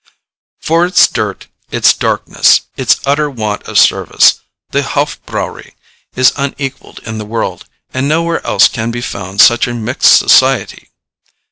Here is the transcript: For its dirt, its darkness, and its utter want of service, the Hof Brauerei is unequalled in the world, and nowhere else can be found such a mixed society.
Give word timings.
For 0.63 0.83
its 0.83 1.07
dirt, 1.07 1.45
its 1.69 1.93
darkness, 1.93 2.61
and 2.75 2.81
its 2.87 2.99
utter 3.05 3.29
want 3.29 3.61
of 3.67 3.77
service, 3.77 4.39
the 4.71 4.81
Hof 4.81 5.23
Brauerei 5.27 5.75
is 6.15 6.33
unequalled 6.35 7.01
in 7.05 7.19
the 7.19 7.23
world, 7.25 7.67
and 7.93 8.09
nowhere 8.09 8.43
else 8.43 8.67
can 8.67 8.89
be 8.89 9.01
found 9.01 9.41
such 9.41 9.67
a 9.67 9.75
mixed 9.75 10.13
society. 10.17 10.89